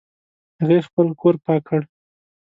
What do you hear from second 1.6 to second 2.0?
کړ